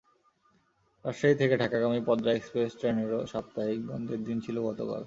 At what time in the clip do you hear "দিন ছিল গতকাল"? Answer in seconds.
4.27-4.99